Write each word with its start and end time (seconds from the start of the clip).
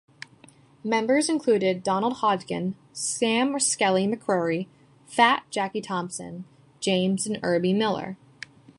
Members 0.83 1.29
included 1.29 1.83
Donald 1.83 2.13
Hodgen, 2.21 2.73
Sam 2.91 3.59
"Skelly" 3.59 4.07
McCrory, 4.07 4.65
"Fat" 5.05 5.43
Jackie 5.51 5.79
Thompson, 5.79 6.45
James 6.79 7.27
and 7.27 7.37
Herbie 7.43 7.73
Millar. 7.75 8.17